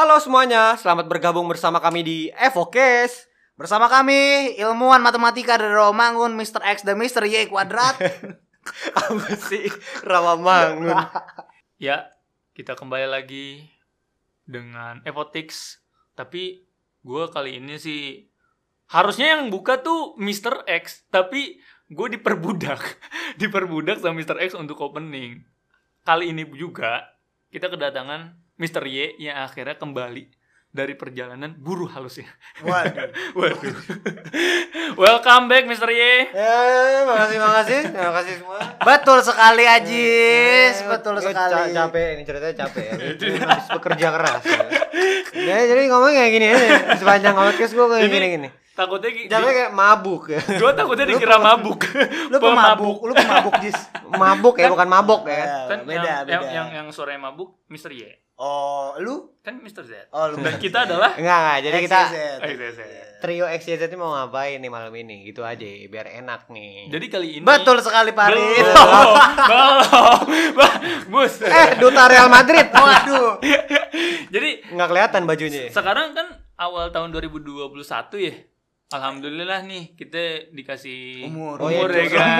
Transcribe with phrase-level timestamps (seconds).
[0.00, 3.28] Halo semuanya, selamat bergabung bersama kami di Evokes.
[3.52, 6.64] Bersama kami ilmuwan matematika dari Romangun Mr.
[6.72, 7.28] X dan Mr.
[7.28, 8.00] Y kuadrat.
[8.96, 9.68] Apa sih
[10.00, 10.96] Rawamangun?
[11.84, 12.16] Ya,
[12.56, 13.68] kita kembali lagi
[14.48, 15.84] dengan Evotix.
[16.16, 16.64] Tapi
[17.04, 18.24] gue kali ini sih
[18.88, 20.64] harusnya yang buka tuh Mr.
[20.64, 21.60] X, tapi
[21.92, 22.80] gue diperbudak,
[23.44, 24.40] diperbudak sama Mr.
[24.48, 25.44] X untuk opening.
[26.08, 27.04] Kali ini juga
[27.52, 28.84] kita kedatangan Mr.
[28.84, 30.28] Y yang akhirnya kembali
[30.70, 32.28] dari perjalanan buru halusnya.
[32.62, 33.08] Waduh.
[33.40, 33.74] Waduh.
[34.94, 35.88] Welcome back Mr.
[35.88, 36.30] Y.
[36.30, 36.54] Ya,
[37.02, 38.58] makasih, makasih, terima kasih semua.
[38.78, 41.50] Betul sekali Ajis, Eh, betul eh, sekali.
[41.50, 42.94] ca- capek, ini ceritanya capek ya.
[43.50, 44.42] Habis bekerja keras.
[44.44, 44.58] Ya.
[45.32, 46.68] Ya, jadi ngomong kayak gini aja.
[46.94, 48.48] Sepanjang podcast gue kayak Jadi, gini-gini.
[48.80, 50.40] Takutnya gi- Capek kayak mabuk ya.
[50.62, 51.80] gue takutnya dikira mabuk.
[52.26, 53.76] Lu pemabuk, lu pemabuk Jis.
[54.08, 55.36] Mabuk ya, bukan mabok ya.
[55.36, 56.32] Ya, Kan beda, yang, beda.
[56.32, 57.92] yang yang yang sore mabuk Mr.
[57.92, 58.08] Y.
[58.34, 59.36] Oh, lu?
[59.38, 59.84] Kan Mr.
[59.84, 60.08] Z.
[60.08, 60.40] Oh, lu.
[60.40, 61.58] Dan kita adalah Enggak, enggak.
[61.60, 62.16] Jadi kita XYZ.
[62.40, 62.80] Z, Z.
[63.20, 65.28] trio XYZ ini mau ngapain nih malam ini?
[65.28, 66.88] Gitu aja, biar enak nih.
[66.88, 68.64] Jadi kali ini Betul sekali Paris.
[68.64, 69.12] Belum,
[69.44, 69.76] belum.
[71.12, 71.34] Bus.
[71.42, 72.64] eh, duta Real Madrid.
[72.74, 73.44] Waduh.
[74.30, 75.68] Jadi Enggak kelihatan bajunya.
[75.68, 76.26] sekarang kan
[76.56, 77.76] awal tahun 2021
[78.18, 78.32] ya.
[78.90, 81.62] Alhamdulillah nih kita dikasih Umur.
[81.62, 82.10] Oh, iya, umur ya umur.
[82.10, 82.38] kan.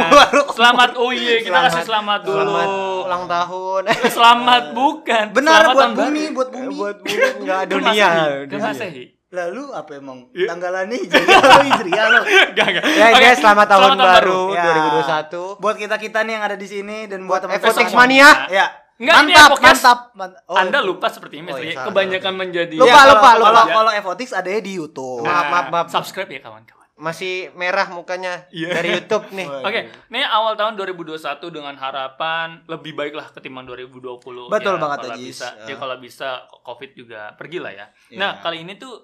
[0.51, 2.34] Selamat oh iya kita Selamat- kasih selamat dulu.
[2.34, 2.69] Selamat
[3.07, 3.83] ulang tahun.
[3.87, 5.25] Eh, Selamat bukan.
[5.31, 6.34] Benar Selamat buat tahun bumi, baru.
[6.34, 6.75] buat bumi.
[6.75, 7.87] buat bumi enggak Kan dunia.
[7.87, 8.67] Masehi, kan Dunia.
[8.67, 9.05] Masehi.
[9.31, 10.19] Lalu apa emang?
[10.34, 10.47] Iya.
[10.51, 12.20] Tanggalannya Hijriah lo Hijriah lo.
[12.27, 12.85] Enggak, enggak.
[12.91, 14.64] Ya Oke, guys, selamat tahun baru Ya.
[14.67, 15.62] 2021.
[15.62, 17.95] Buat kita-kita nih yang ada di sini dan buat Buat teman-teman.
[17.95, 18.29] Mania.
[18.51, 18.67] Ya.
[19.01, 19.65] Enggak, ini mantap, Evokes.
[19.65, 20.43] mantap, mantap.
[20.45, 21.89] Oh, Anda lupa seperti ini Oh, iya.
[21.89, 23.48] Kebanyakan menjadi Lupa, Ya, kalau- lupa, lupa.
[23.48, 25.25] Kalau kalau Evotix adanya di YouTube.
[25.25, 25.87] Maaf, maaf, maaf.
[25.89, 26.84] Subscribe ya kawan-kawan.
[26.95, 28.77] Masih merah mukanya Iya.
[28.77, 29.48] dari YouTube nih.
[29.65, 31.17] Oke, ini awal tahun 2021
[31.48, 34.53] dengan harapan lebih baik lah ketimbang 2020.
[34.53, 35.25] Betul ya, banget, kalau Ajis.
[35.33, 35.48] bisa.
[35.59, 35.77] Ya Ya.
[35.81, 36.29] kalau bisa
[36.61, 37.87] Covid juga pergi lah ya.
[38.07, 38.19] Ya.
[38.20, 39.01] Nah, kali ini tuh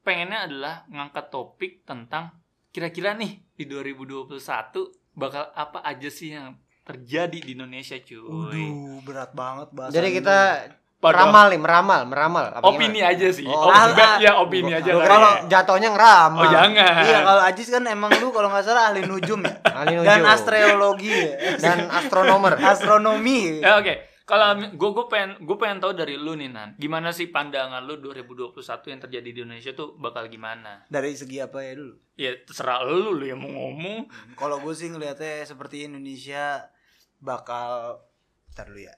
[0.00, 2.32] pengennya adalah ngangkat topik tentang
[2.70, 8.18] kira-kira nih di 2021 bakal apa aja sih yang terjadi di Indonesia, cuy.
[8.18, 9.94] Waduh, berat banget bahasa.
[9.94, 10.38] Jadi kita
[10.98, 12.44] Padahal- meramal nih, meramal, meramal.
[12.52, 13.10] Apa opini gimana?
[13.10, 13.42] aja sih.
[13.42, 15.42] Oh, Op- ah, ya opini aja Gua kali Kalau ya.
[15.50, 16.42] jatuhnya ngeramal.
[16.42, 16.94] Oh, jangan.
[17.02, 19.54] Iya, kalau Ajis kan emang lu kalau nggak salah ahli nujum ya.
[19.66, 20.30] Ahli Dan nujum.
[20.30, 21.32] astrologi ya.
[21.58, 22.54] Dan astronomer.
[22.56, 23.58] astronomi.
[23.58, 23.94] Ya, oke.
[24.22, 27.98] Kalau gue gue pengen gue pengen tahu dari lu nih Nan, gimana sih pandangan lu
[27.98, 28.54] 2021
[28.92, 30.86] yang terjadi di Indonesia tuh bakal gimana?
[30.86, 31.94] Dari segi apa ya dulu?
[32.14, 34.06] Ya terserah lu lu yang mau ngomong.
[34.38, 36.70] Kalau gue sih ngeliatnya seperti Indonesia
[37.18, 38.02] bakal
[38.52, 38.94] Ntar dulu ya.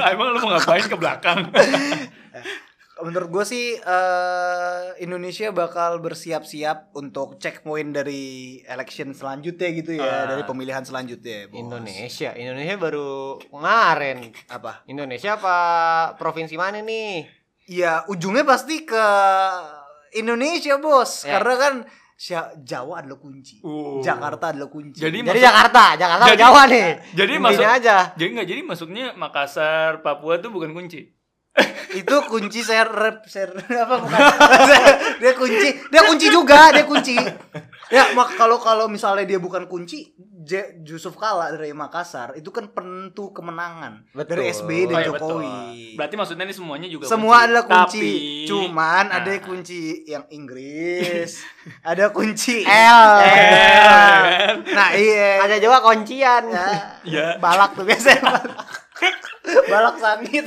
[0.14, 1.38] Emang lu mau ngapain ke belakang?
[3.02, 8.22] Menurut gue sih eh, Indonesia bakal bersiap-siap untuk checkpoint dari
[8.62, 10.24] election selanjutnya gitu ya, Ah.
[10.28, 11.46] dari pemilihan selanjutnya.
[11.46, 11.56] Bos.
[11.56, 13.10] Indonesia, Indonesia baru
[13.42, 14.32] kemarin.
[14.46, 14.84] Apa?
[14.86, 15.56] Indonesia apa
[16.14, 17.24] provinsi mana nih?
[17.66, 19.04] Ya ujungnya pasti ke
[20.12, 21.38] Indonesia bos, Ya.
[21.38, 21.74] karena kan
[22.60, 24.04] Jawa adalah kunci, Oh.
[24.04, 25.00] Jakarta adalah kunci.
[25.00, 26.88] Jadi Jadi maksud- Jakarta, Jakarta Jadi- Jawa nih.
[27.16, 27.96] jadi Intinya maksud- aja.
[28.12, 31.08] Jadi nggak jadi masuknya Makassar, Papua tuh bukan kunci.
[31.92, 33.50] Itu kunci share rep share
[33.82, 34.20] apa bukan
[35.16, 37.18] dia kunci dia kunci juga dia kunci
[37.86, 42.68] ya mak kalau kalau misalnya dia bukan kunci J- Yusuf Kala dari Makassar itu kan
[42.68, 44.40] penentu kemenangan Betul.
[44.40, 45.94] dari SBY dan Oh, iya, Jokowi betul.
[45.94, 47.44] Berarti maksudnya ini semuanya juga semua kunci.
[47.44, 49.40] adalah kunci Tapi- cuman ada Nah.
[49.40, 51.30] kunci yang Inggris
[51.90, 53.02] ada kunci L.
[53.20, 54.24] L.
[54.70, 56.42] nah iya Ada Jawa kuncian.
[56.46, 56.66] ya,
[57.02, 57.26] Ya.
[57.36, 58.22] balak tuh biasanya
[59.66, 60.46] balak sangit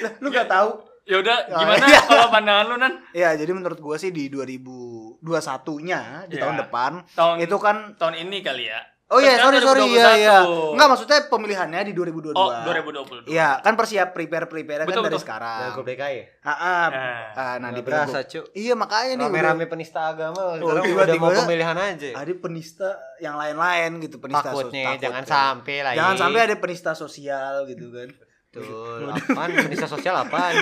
[0.00, 0.70] Lah, lu gak tahu
[1.02, 1.98] Ya udah, Oh, gimana iya.
[2.00, 2.92] kalau pandangan lu Nan?
[3.10, 6.40] Ya, jadi menurut gua sih di 2021-nya di Ya.
[6.40, 8.78] tahun depan Tahun itu kan tahun ini kali ya.
[9.08, 10.38] Oh iya, Kan sorry sorry iya iya.
[10.40, 10.72] 2021.
[10.72, 12.32] Enggak maksudnya pemilihannya di 2022.
[12.32, 13.28] Oh, 2022.
[13.28, 15.20] Iya, kan persiap prepare prepare kan Betul, dari betul.
[15.20, 15.68] sekarang.
[15.76, 16.18] PKI.
[16.40, 17.24] Ah, ah, Nah.
[17.34, 18.30] ah, nah di berasa, Pilgub.
[18.30, 18.44] Cuk.
[18.54, 22.08] Iya, makanya nih Rame-rame penista agama sekarang udah tiba-tiba- mau pemilihan aja.
[22.08, 25.28] udah ada penista yang lain-lain gitu, penista Takutnya takut, jangan ya.
[25.28, 25.92] sampai lah.
[25.92, 28.08] Jangan sampai ada penista sosial gitu kan.
[28.52, 29.08] Betul.
[29.08, 29.48] Apaan?
[29.58, 30.52] Penista sosial apaan?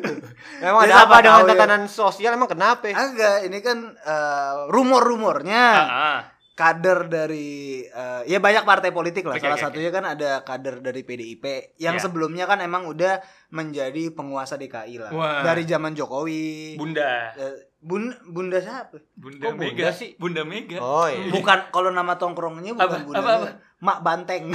[0.62, 1.50] Emang Ya, ada apa dengan ya.
[1.50, 2.30] tatanan sosial?
[2.32, 2.86] Emang kenapa?
[2.86, 6.18] Agak ini kan eh, rumor-rumornya Ah, ah.
[6.52, 9.34] kader dari eh, ya banyak partai politik lah.
[9.34, 12.00] Oke, Salah oke, satunya kan ada kader dari PDIP yang Ya.
[12.00, 13.18] sebelumnya kan emang udah
[13.50, 15.42] menjadi penguasa DKI lah Wah.
[15.42, 16.78] dari zaman Jokowi.
[16.78, 17.34] Bunda.
[17.34, 18.94] Eh, bun Bunda siapa?
[19.12, 20.10] Bunda Kok Mega Bunda sih?
[20.16, 20.78] Bunda Mega.
[20.78, 21.28] Oh iya.
[21.28, 23.02] Bukan kalau nama tongkrongnya bukan Apa?
[23.02, 23.18] Bunda.
[23.18, 23.48] Apa, apa?
[23.82, 24.44] Mak Banteng.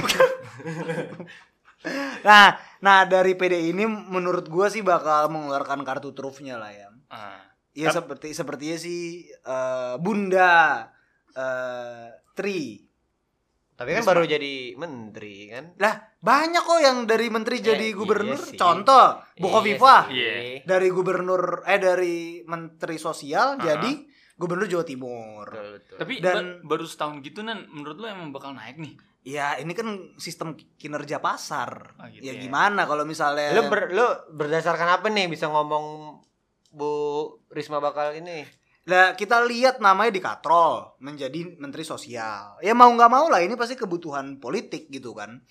[2.22, 6.88] nah, nah dari PD ini menurut gua sih bakal mengeluarkan kartu trufnya lah ya.
[7.08, 7.40] Ah.
[7.70, 10.84] Ya Tap- seperti sepertinya sih eh, Bunda
[11.30, 12.82] eh Tri
[13.72, 15.72] Tapi kan baru jadi menteri kan.
[15.76, 18.36] Lah, banyak kok yang dari menteri Ya, jadi iya gubernur.
[18.36, 18.52] sih.
[18.54, 19.80] Contoh, Bu Iya.
[20.12, 20.32] Iya.
[20.68, 23.64] dari gubernur eh dari menteri sosial Ah.
[23.72, 24.04] jadi
[24.36, 25.48] gubernur Jawa Timur.
[25.48, 25.96] Betul, betul.
[25.96, 29.00] Tapi Dan- ba- baru setahun gitu nan menurut lu emang bakal naik nih.
[29.20, 31.92] Ya, ini kan sistem kinerja pasar.
[32.00, 32.40] Oh, gitu ya ya.
[32.40, 36.16] gimana kalau misalnya lu ber, lu berdasarkan apa nih bisa ngomong
[36.72, 36.92] Bu
[37.52, 38.48] Risma bakal ini?
[38.88, 42.56] Lah kita lihat namanya dikatrol menjadi menteri sosial.
[42.64, 45.44] Ya mau nggak mau lah ini pasti kebutuhan politik gitu kan.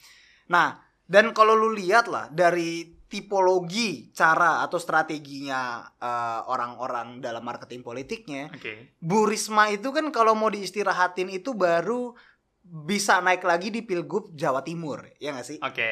[0.50, 7.81] Nah dan kalau lu lihat lah dari tipologi cara atau strateginya eh, orang-orang dalam marketing
[7.81, 8.98] politiknya, Oke.
[9.01, 12.13] Bu Risma itu kan kalau mau diistirahatin itu baru
[12.69, 15.57] bisa naik lagi di pilgub Jawa Timur, ya nggak sih?
[15.60, 15.92] Oke.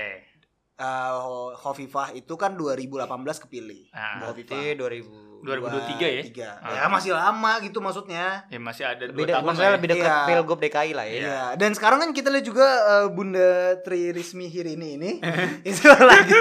[0.74, 1.13] Eh,
[1.57, 3.09] Khofifah itu kan 2018
[3.39, 3.89] kepilih.
[3.89, 4.77] Ah, Bu Berarti Khofifah.
[4.77, 6.21] 2000 2023 ya?
[6.24, 6.50] Tiga.
[6.59, 6.74] Ah.
[6.75, 8.45] Ya masih lama gitu maksudnya.
[8.47, 9.75] Ya masih ada lebih de- tahun maksudnya ya.
[9.75, 10.25] lebih dekat Iya.
[10.27, 11.13] Pilgub DKI lah ya.
[11.15, 11.41] Iya.
[11.56, 15.12] Dan sekarang kan kita lihat juga eh, Bunda Tri Rismi Hirini ini
[15.69, 16.39] itu lagi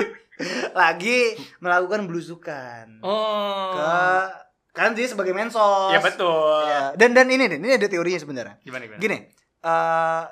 [0.72, 1.20] lagi
[1.58, 3.72] melakukan belusukan Oh.
[3.72, 3.92] ke
[4.72, 5.88] kan dia sebagai mensos.
[5.90, 6.60] Ya betul.
[6.62, 6.92] Ya.
[6.92, 8.60] Dan dan ini nih, ini ada teorinya sebenarnya.
[8.60, 9.00] Gimana gimana?
[9.00, 9.18] Gini,
[9.66, 10.24] eh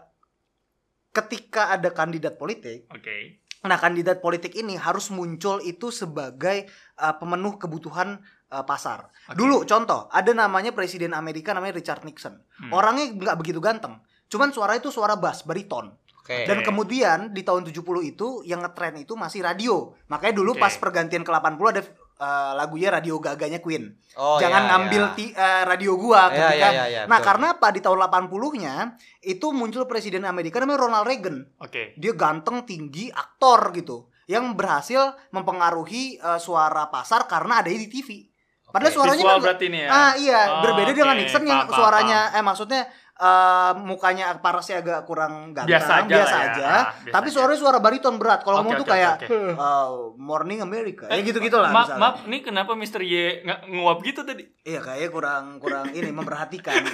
[1.15, 3.39] ketika ada kandidat politik, Oke.
[3.63, 8.19] nah kandidat politik ini harus muncul itu sebagai eh, pemenuh kebutuhan
[8.51, 9.11] eh, pasar.
[9.31, 9.39] Oke.
[9.39, 12.39] Dulu contoh, ada namanya presiden Amerika namanya Richard Nixon.
[12.63, 12.71] Hmm.
[12.75, 13.99] Orangnya nggak begitu ganteng.
[14.31, 15.95] Cuman suara itu suara bass, bariton.
[16.25, 16.49] Oke.
[16.49, 17.85] Dan kemudian di tahun 70
[18.17, 19.93] itu yang ngetren itu masih radio.
[20.09, 20.63] Makanya dulu Oke.
[20.65, 21.83] pas pergantian ke 80 ada
[22.15, 23.91] eh, lagunya radio gaganya Queen.
[24.15, 25.15] Oh, Jangan iya, ngambil iya.
[25.15, 27.27] ti- eh, radio gua Iya, ketika iya, iya, Nah, betul.
[27.27, 28.75] karena apa di tahun 80-nya
[29.21, 31.43] itu muncul presiden Amerika namanya Ronald Reagan.
[31.59, 31.93] Oke.
[31.95, 34.07] Dia ganteng, tinggi, aktor gitu.
[34.25, 38.31] Yang berhasil mempengaruhi eh, suara pasar karena ada di TV.
[38.65, 38.97] Padahal Oke.
[38.97, 39.89] suaranya Visual kan berarti nih ya.
[39.89, 41.21] Ah iya, Oh, berbeda dengan oke.
[41.23, 42.83] Nixon yang Paham, paham, suaranya eh maksudnya
[43.17, 46.43] eh, mukanya parasnya agak kurang ganteng, Biasa aja lah ya.
[46.45, 46.65] aja.
[46.65, 47.35] Ah, biasa tapi aja.
[47.35, 48.41] suaranya suara bariton berat.
[48.41, 51.07] Kalau Oke, ngomong tuh oke, kayak oke, eh, Morning America.
[51.07, 52.01] Ya gitu-gitu lah Maaf, misalnya.
[52.01, 53.01] maaf, nih kenapa Mr.
[53.01, 54.43] Y nggak nguap gitu tadi?
[54.63, 56.83] Iya, kayaknya kurang kurang ini memperhatikan.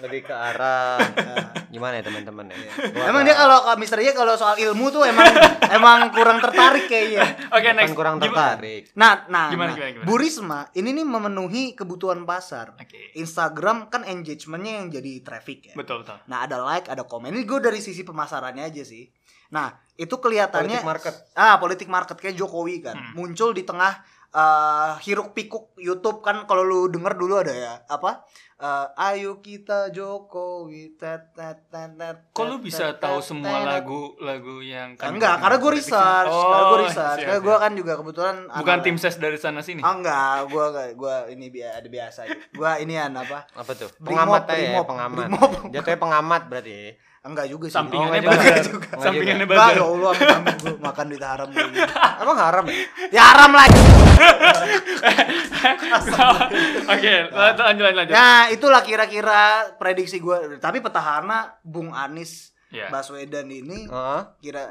[0.00, 2.56] lebih ke arah Nah, gimana ya teman-teman ya?
[2.56, 3.04] iya.
[3.04, 5.28] Emang dia kalau Mister Y kalau soal ilmu tuh emang
[5.76, 7.36] emang kurang tertarik kayaknya.
[7.50, 7.92] Oke, bukan next.
[7.92, 8.24] kurang Gimana?
[8.24, 8.82] tertarik.
[8.96, 9.76] Nah, nah, Gimana, nah.
[9.76, 10.06] gimana, gimana?
[10.08, 12.72] Bu Risma ini nih memenuhi kebutuhan pasar.
[12.74, 13.12] Oke.
[13.14, 15.74] Instagram kan engagementnya yang jadi traffic ya.
[15.74, 16.16] Betul, betul.
[16.26, 17.34] Nah ada like, ada komen.
[17.34, 19.10] Ini gue dari sisi pemasarannya aja sih.
[19.50, 21.14] Nah itu kelihatannya Politik market.
[21.34, 23.12] ah politik market kayak Jokowi kan Hmm.
[23.18, 23.98] muncul di tengah
[24.30, 28.22] eh, hiruk pikuk YouTube kan kalau lu denger dulu ada ya apa
[28.60, 33.56] Eh, ayo kita Jokowi tet, tet, tet, tet, Kok lu bisa tet, tahu tet, semua
[33.56, 33.64] tet.
[33.66, 38.36] lagu-lagu yang kan enggak karena gue research karena gue research karena gue kan juga kebetulan
[38.52, 39.80] bukan anak- tim ses dari sana sini.
[39.80, 42.20] Ah, enggak gue gue ini bi- ada biasa
[42.52, 43.88] gue inian apa Apa tuh?
[43.96, 45.26] Pengamat ya, pengamat.
[45.72, 47.00] Jatuhnya pengamat berarti.
[47.22, 48.64] Enggak juga sih Sampingannya Oh, enggak bazar.
[48.64, 48.86] juga.
[48.86, 49.72] Enggak Sampingannya Enggak, bazar.
[49.72, 51.66] ya Allah, amit-amit gue makan duit haram gue.
[52.16, 52.74] Emang haram ya?
[53.10, 53.80] Ya haram lagi.
[56.90, 58.12] Oke, lanjut lanjut lanjut.
[58.12, 59.40] Nah, itulah kira-kira
[59.76, 60.56] prediksi gue.
[60.56, 62.86] Tapi petahana Bung Anies Ya.
[62.86, 64.20] Baswedan ini Heeh.
[64.38, 64.70] kira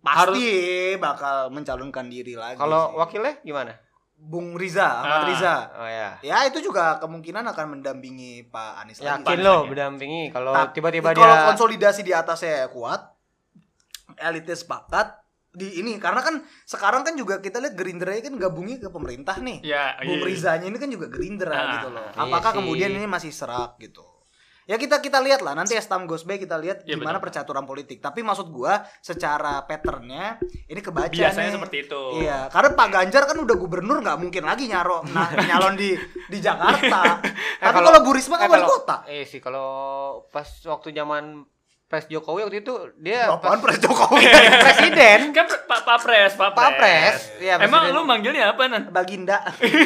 [0.00, 0.48] pasti
[0.96, 2.56] bakal mencalonkan diri lagi.
[2.56, 3.76] Kalau wakilnya gimana?
[4.16, 5.28] Bung Riza, Ahmad Ah.
[5.28, 5.54] Riza.
[5.76, 6.10] Oh ya.
[6.20, 9.22] Ya, itu juga kemungkinan akan mendampingi Pak Anies lagi.
[9.22, 9.68] Yakin lo lagi.
[9.70, 13.12] berdampingi kalau tiba-tiba kalau dia konsolidasi di atasnya kuat,
[14.16, 15.20] elitnya sepakat
[15.52, 19.60] di ini karena kan sekarang kan juga kita lihat Gerindra kan gabungnya ke pemerintah nih.
[19.62, 20.26] Ya, Bung iya.
[20.26, 22.04] Rizanya ini kan juga Gerindra Ah, gitu loh.
[22.06, 22.56] iya Apakah sih.
[22.56, 24.04] kemudian ini masih serak gitu?
[24.66, 27.98] Ya kita kita lihat lah nanti Estam Gosbe kita lihat Iya, gimana percaturan politik.
[27.98, 31.54] Tapi maksud gua secara patternnya ini kebaca Biasanya nih.
[31.54, 32.02] seperti itu.
[32.18, 35.94] Iya, karena Pak Ganjar kan udah gubernur nggak mungkin lagi nyaro nah, nyalon di
[36.26, 37.22] di Jakarta.
[37.62, 38.96] Tapi kalau- kalau Bu Risma kan Eh, wali kota.
[39.06, 39.68] Eh sih kalau
[40.26, 41.46] pas waktu zaman
[41.86, 44.26] Pres Jokowi waktu itu dia Apaan Pres Jokowi?
[44.66, 47.94] presiden Kan Pak Pak Pres, Pak Pak Pres, iya, Emang Presiden.
[47.94, 48.90] lu manggilnya apa nan?
[48.90, 49.38] Baginda.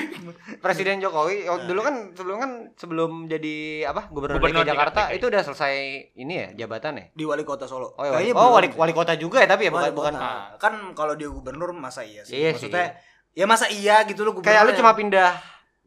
[0.64, 5.16] Presiden Jokowi waktu dulu kan sebelum kan sebelum jadi apa gubernur, Gubernur DKI Jakarta DKI.
[5.16, 5.74] itu udah selesai
[6.16, 7.92] ini ya jabatan ya di wali kota Solo.
[7.92, 10.14] oh, ya, wali, Kayaknya oh wali, wali kota juga ya tapi ya bukan Wali bukan
[10.16, 10.56] kota.
[10.56, 12.32] kan kalau dia gubernur masa iya sih.
[12.34, 12.86] Iya Maksudnya
[13.30, 15.36] ya masa iya gitu loh kayak lu cuma pindah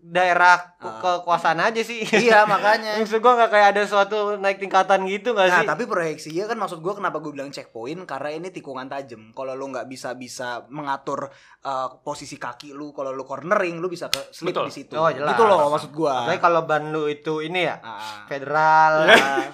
[0.04, 1.00] daerah Ah.
[1.00, 2.96] kekuasaan aja sih Iya makanya.
[3.00, 6.58] maksud gua nggak kayak ada suatu naik tingkatan gitu nggak Nah sih tapi proyeksinya kan
[6.58, 9.32] maksud gua kenapa gue bilang checkpoint karena ini tikungan tajam.
[9.32, 11.32] Kalau lu nggak bisa bisa mengatur
[11.62, 14.94] uh, posisi kaki lu, kalau lu cornering lu bisa ke slip di situ.
[14.94, 15.32] Oh, jelas.
[15.32, 16.28] Gitu loh maksud gua.
[16.28, 18.28] Apalagi kalau ban lu itu ini ya Ah.
[18.28, 19.48] federal Ah.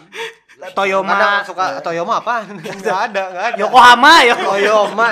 [0.76, 2.44] Toyoma Kadang suka Toyoma apa
[2.84, 4.36] nggak ada nggak ada Yokohama ya.
[4.36, 5.08] Toyoma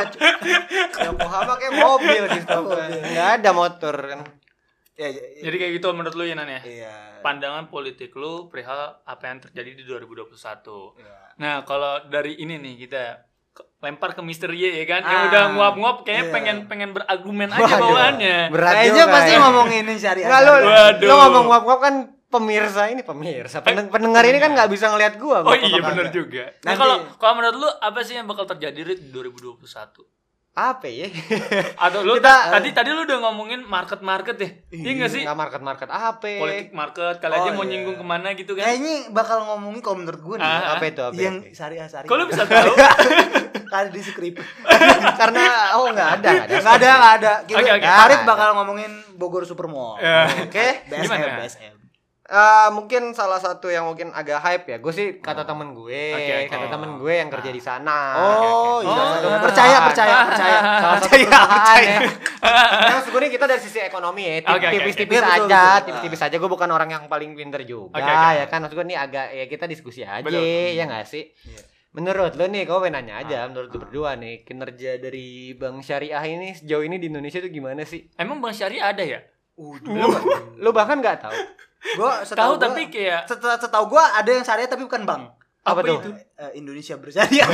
[1.00, 4.20] Yokohama kayak mobil gitu nggak ada motor kan
[4.97, 6.61] Ya, ya, Jadi kayak gitu menurut lu ya Nan ya?
[6.61, 7.21] iya.
[7.21, 10.33] Pandangan politik lu perihal apa yang terjadi di 2021.
[10.97, 11.17] Iya.
[11.37, 13.03] Nah, kalau dari ini nih kita
[13.77, 16.33] lempar ke Mister Y ya kan, yang Ah, udah nguap-nguap kayaknya iya.
[16.33, 17.77] pengen pengen berargumen aja Waduh.
[17.83, 18.37] bawaannya.
[18.49, 19.39] Berat Kayaknya juga pasti ya.
[19.39, 20.25] ngomongin syariah.
[20.25, 21.05] Enggak lu, Waduh.
[21.05, 21.95] lu ngomong nguap-nguap kan
[22.27, 23.57] pemirsa ini pemirsa.
[23.61, 25.41] Pendeng- pendengar ini kan nggak bisa ngelihat gua.
[25.41, 26.09] Oh iya kagak.
[26.09, 26.43] juga.
[26.61, 29.61] Nah, kalau kalau menurut lu apa sih yang bakal terjadi di 2021?
[30.57, 31.05] Apa ya?
[31.77, 34.49] Atau lu Kita- tadi tadi lu udah ngomongin market-market ya?
[34.73, 35.21] Iya enggak sih?
[35.21, 36.17] Nggak market-market apa?
[36.17, 37.69] Politik market, kali Oh, aja mau iya.
[37.69, 38.65] nyinggung ke mana gitu kan?
[38.65, 40.49] Kayaknya bakal ngomongin kalau menurut gue nih.
[40.49, 41.01] Ah, Apa itu?
[41.03, 42.09] Apa yang syariah syariah.
[42.09, 42.73] Lu bisa tahu?
[43.67, 44.35] Kali di skrip.
[45.21, 45.43] Karena
[45.77, 46.55] oh nggak ada, nggak ada.
[46.57, 47.33] Nggak ada, nggak ada.
[47.45, 47.85] Kita Oke, oke.
[47.85, 50.01] Arif Nggak bakal ngomongin Bogor Supermall.
[50.01, 50.25] Ya.
[50.41, 50.81] Oke.
[50.87, 51.37] BSM, Gimana?
[51.37, 51.73] BSM.
[52.27, 54.77] Eh, mungkin salah satu yang mungkin agak hype ya.
[54.77, 56.51] Gue sih kata temen gue, Oke, oke.
[56.51, 58.19] kata temen gue yang kerja di sana.
[58.19, 58.43] Oh, Kayak-
[58.84, 58.91] iya.
[58.91, 59.39] Oh, iya.
[59.39, 60.60] Percaya, percaya, percaya.
[60.60, 61.88] Salah satu Percaya, percaya.
[61.88, 62.00] ya.
[62.84, 65.24] Nah, gue nih kita dari sisi ekonomi ya, tip- Oke, oke, tipis-tipis oke.
[65.25, 66.36] Betul, aja, tipis-tipis aja.
[66.36, 68.31] Gue bukan orang yang paling pinter juga, Oke, oke.
[68.34, 68.60] ya kan.
[68.60, 70.43] Maksud gue nih agak ya kita diskusi aja, Betul.
[70.75, 71.31] ya nggak sih?
[71.31, 71.62] Iya.
[71.89, 76.22] Menurut lo nih, pengen nanya aja, Ah, menurut lu berdua nih, kinerja dari Bank Syariah
[76.27, 78.03] ini sejauh ini di Indonesia tuh gimana sih?
[78.13, 79.24] Emang Bang Syariah ada ya?
[79.57, 80.05] Lu,
[80.60, 81.34] lu bahkan nggak tahu.
[81.94, 85.24] Gua Tahu setahu gua- tapi kayak setahu setahu gua ada yang syariah tapi bukan bank.
[85.62, 85.98] Apa, Apa tuh?
[85.98, 86.10] itu?
[86.34, 87.48] Eh, Indonesia bersyariah.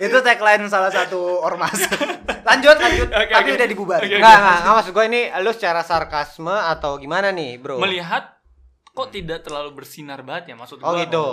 [0.00, 1.78] itu tagline salah satu ormas.
[2.48, 3.08] lanjut, lanjut.
[3.08, 3.56] Oke, tapi oke.
[3.56, 4.02] udah dibubarin.
[4.04, 7.78] Oke, Nggak, nggak, nggak, maksud gue ini lu secara sarkasme atau gimana nih, bro?
[7.78, 8.34] melihat
[8.84, 11.00] kok tidak terlalu bersinar banget ya maksud Oh gua.
[11.00, 11.26] gitu.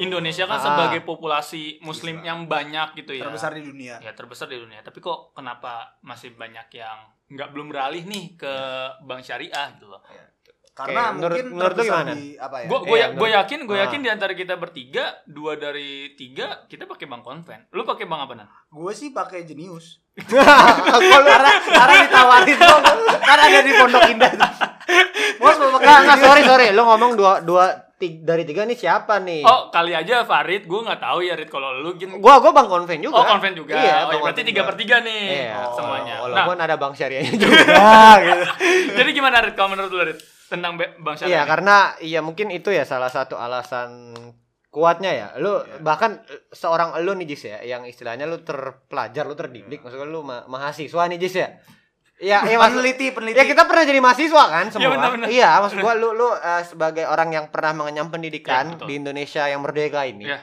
[0.00, 0.64] Indonesia kan Ah.
[0.64, 3.22] sebagai populasi muslim yang banyak gitu ya.
[3.22, 3.98] Terbesar di dunia.
[3.98, 4.80] Ya terbesar di dunia.
[4.80, 6.98] Tapi kok kenapa masih banyak yang
[7.32, 8.54] nggak belum beralih nih ke
[9.02, 10.00] bank syariah gitu loh.
[10.72, 12.12] Karena Oke, menurut- mungkin menurut lu terbesar gimana?
[12.14, 12.66] di apa ya?
[12.66, 13.82] Gue gue Iya, gue menurut- yakin gue Ah.
[13.84, 17.60] yakin di antara kita bertiga dua dari tiga kita pakai bank konven.
[17.70, 18.48] Lu pakai bank apa nan?
[18.66, 20.00] Gue sih pakai Jenius.
[20.16, 22.78] Kalau karena karena ditawarin tuh
[23.18, 24.32] kan ada di Pondok Indah.
[25.36, 26.66] Bos mau pakai Enggak, sorry, sorry.
[26.70, 27.64] Lu ngomong dua, dua
[28.18, 29.42] dari tiga nih siapa nih?
[29.42, 32.16] Oh kali aja Farid, gue nggak tahu ya Rid kalau lu gini.
[32.16, 33.14] Gua, gua bang konven juga.
[33.14, 33.74] Oh konven juga.
[33.74, 36.14] Iya, oh, ya, Bang berarti tiga per tiga nih Iya, semuanya.
[36.14, 37.56] Nah, Walaupun ada bang syariahnya juga
[38.18, 38.42] gitu.
[38.94, 41.32] jadi gimana Rid kalau menurut lu Rid tentang be- bank syariah?
[41.32, 44.12] Iya, karena iya mungkin itu ya salah satu alasan
[44.68, 45.26] kuatnya ya.
[45.36, 50.04] Lu bahkan eh, seorang lu nih Jis ya, yang istilahnya lu terpelajar, lu terdidik, maksudnya
[50.04, 51.48] lu ma- mahasiswa nih Jis ya.
[52.22, 53.34] Iya, iya maksud peneliti peneliti.
[53.34, 54.82] Ya kita pernah jadi mahasiswa kan semua.
[54.86, 55.26] Iya, benar-benar.
[55.26, 58.86] Iya, maksud gua lu lu eh, sebagai orang yang pernah mengenyam pendidikan Iya, betul.
[58.86, 60.30] di Indonesia yang merdeka ini.
[60.30, 60.38] Iya.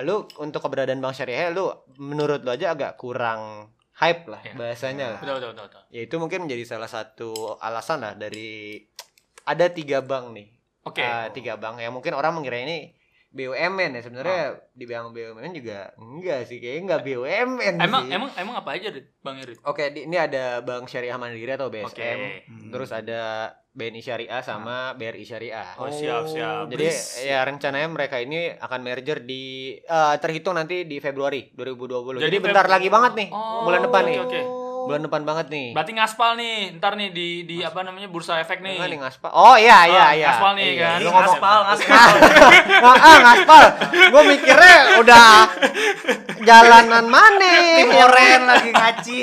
[0.00, 1.68] Lu untuk keberadaan Bank Syariah lu
[2.00, 4.54] menurut lu aja agak kurang hype lah Iya.
[4.56, 5.20] bahasanya lah.
[5.20, 5.64] Betul betul betul.
[5.68, 5.82] betul.
[5.92, 7.30] Ya itu mungkin menjadi salah satu
[7.60, 8.80] alasan lah dari
[9.44, 10.48] ada tiga bank nih.
[10.88, 11.04] Oke.
[11.04, 12.90] Eh, tiga bank yang mungkin orang mengira ini
[13.34, 18.14] BUMN ya sebenarnya di bank BUMN juga enggak sih kayaknya enggak BUMN Emang sih.
[18.14, 19.10] emang emang apa aja Rid?
[19.20, 19.58] Bang Rid?
[19.60, 21.90] Oke, di- ini ada Bank Syariah Mandiri atau BSM.
[21.90, 22.10] Oke.
[22.46, 22.70] Hmm.
[22.70, 23.20] Terus ada
[23.68, 25.74] BNI Syariah sama BRI Syariah.
[25.76, 26.70] Oh, siap, siap.
[26.70, 27.18] Jadi Bris.
[27.20, 29.42] ya rencananya mereka ini akan merger di
[29.76, 32.22] eh, terhitung nanti di Februari 2020.
[32.22, 33.28] Jadi, Jadi bentar Feb- lagi banget nih.
[33.28, 34.18] Oh, bulan depan oke, nih.
[34.20, 34.40] oke.
[34.84, 35.70] Bulan depan banget nih.
[35.70, 38.76] Berarti ngaspal nih, ntar nih di di apa namanya bursa efek nih.
[38.76, 39.30] Enggak nih ngaspal.
[39.30, 40.26] Oh iya iya Oh, iya.
[40.28, 40.94] ngaspal nih, Iya, kan?
[40.94, 42.08] Lu Ih, ngomong ngaspal, ngaspal.
[42.74, 43.62] Nah, ah ngaspal.
[44.06, 45.26] Gue mikirnya udah
[46.40, 47.52] jalanan mana?
[47.74, 49.18] Tim oren lagi ngaci.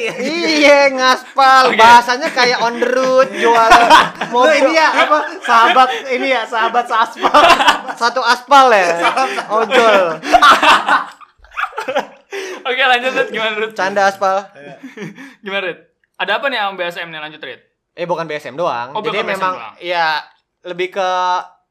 [0.58, 1.64] Iya ngaspal.
[1.68, 1.78] Oke.
[1.78, 3.86] Bahasanya kayak on the road jual Lu
[4.32, 4.52] mobil.
[4.60, 5.18] ini ya apa?
[5.42, 7.42] Sahabat ini ya, sahabat aspal.
[7.94, 8.88] Satu aspal ya.
[9.48, 10.06] Ojol.
[12.64, 13.28] Oke, lanjut Rid.
[13.30, 13.72] Gimana Rid?
[13.74, 14.46] Canda aspal.
[15.44, 15.80] Gimana Rid?
[16.16, 17.60] Ada apa nih sama BSM nih lanjut Rid?
[17.92, 18.94] Eh bukan BSM doang.
[18.94, 19.74] Oh, Jadi BSM memang doang.
[19.80, 20.22] ya
[20.64, 21.10] lebih ke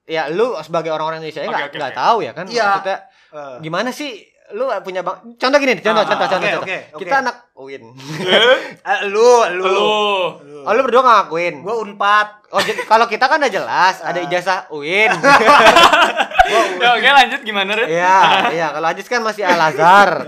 [0.04, 2.00] ya lu sebagai orang-orang Indonesia nggak oke, nggak oke.
[2.02, 2.64] tahu ya kan Iya.
[2.66, 2.98] maksudnya
[3.58, 4.10] gimana sih
[4.50, 6.64] lu punya bang contoh gini nih, contoh Ah, contoh contoh, oke, contoh.
[6.66, 6.98] oke, oke.
[6.98, 7.92] kita anak UIN
[8.82, 9.20] Eh, lu,
[9.52, 9.64] lu.
[9.64, 10.60] Lu.
[10.60, 12.28] oh lu berdua ngakuin Gua Unpad.
[12.48, 14.24] oh kalau kita kan udah jelas ada Ah.
[14.24, 15.12] ijazah UIN
[16.50, 17.86] Ya, oke lanjut gimana Rid?
[17.88, 18.18] iya
[18.50, 20.10] iya kalau Ajis kan masih Al Azhar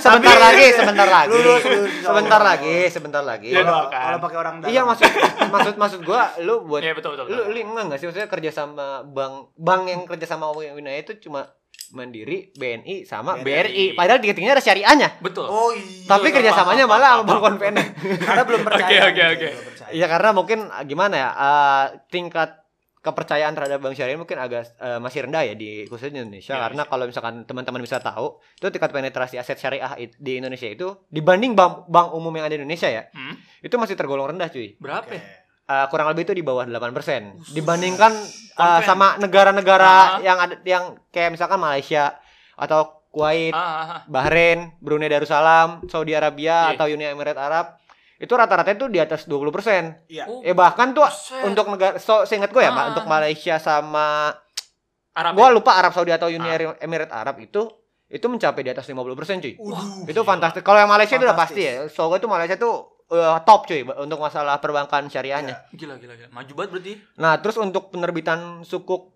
[0.00, 4.00] sebentar lagi sebentar lagi Lulus, lulus, insya sebentar lagi sebentar lagi Ya, Kalau doakan.
[4.00, 4.70] kalau pakai orang dalam.
[4.70, 5.10] iya maksud
[5.50, 7.26] maksud maksud gua lu buat Iya, betul betul.
[7.26, 7.52] lu, betul.
[7.52, 11.44] lu enggak nggak sih maksudnya kerja sama bank bank yang kerja sama Winaya itu cuma
[11.92, 13.42] Mandiri, BNI sama BRI.
[13.42, 13.84] BRI.
[13.92, 15.18] Padahal di ketingnya ada syariahnya.
[15.18, 15.44] Betul.
[15.44, 16.06] Oh iya.
[16.06, 17.74] Tapi kerjasamanya paham, malah sama bank konven.
[18.26, 19.00] Karena belum percaya.
[19.04, 19.48] Oke, oke, oke.
[19.90, 22.62] Iya karena mungkin ah, gimana ya eh, tingkat
[22.96, 26.62] kepercayaan terhadap bank syariah mungkin agak eh, masih rendah ya di khususnya di Indonesia Iya,
[26.62, 30.84] karena kalau misalkan teman-teman bisa tahu itu tingkat penetrasi aset syariah it- di Indonesia itu
[31.08, 33.34] dibanding bank bank umum yang ada di Indonesia ya Hmm?
[33.58, 35.08] itu masih tergolong rendah cuy Berapa?
[35.08, 35.16] Oke.
[35.70, 38.10] Eh, kurang lebih itu di bawah 8% dibandingkan
[38.52, 38.82] Konven.
[38.82, 40.18] sama negara-negara Ah.
[40.18, 42.18] yang ada yang kayak misalkan Malaysia
[42.54, 44.00] atau Kuwait, ah, ah.
[44.04, 46.74] Bahrain, Brunei Darussalam, Saudi Arabia Iya.
[46.74, 47.78] atau Uni Emirat Arab
[48.16, 50.06] itu rata-rata itu di atas 20%.
[50.06, 50.26] Iya.
[50.26, 51.42] Oh, Eh bahkan tuh buset.
[51.44, 52.88] untuk negara so seingat gue ya, Pak, Ah.
[52.88, 54.30] untuk Malaysia sama
[55.12, 55.52] Arab gua ya?
[55.52, 56.74] lupa Arab Saudi atau Uni Ah.
[56.76, 57.66] Emirat Arab itu
[58.06, 59.54] itu mencapai di atas 50% cuy.
[59.56, 60.02] Waduh.
[60.04, 60.60] Itu fantastis.
[60.60, 61.90] Kalau yang Malaysia itu udah pasti Fantastis.
[61.90, 61.94] ya.
[61.94, 65.66] So itu Malaysia tuh eh, top cuy untuk masalah perbankan syariahnya.
[65.70, 66.28] Gila gila gila.
[66.30, 66.92] Maju banget berarti.
[67.16, 69.10] Nah, terus untuk penerbitan sukuk